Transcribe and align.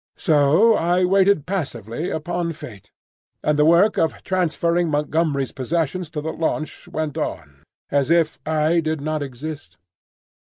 So 0.17 0.73
I 0.73 1.05
waited 1.05 1.45
passively 1.45 2.09
upon 2.09 2.53
fate; 2.53 2.91
and 3.43 3.53
the 3.55 3.65
work 3.69 3.99
of 3.99 4.23
transferring 4.23 4.89
Montgomery's 4.89 5.51
possessions 5.51 6.09
to 6.09 6.21
the 6.21 6.33
launch 6.33 6.87
went 6.87 7.19
on 7.19 7.61
as 7.91 8.09
if 8.09 8.39
I 8.43 8.79
did 8.79 8.99
not 8.99 9.21
exist. 9.21 9.77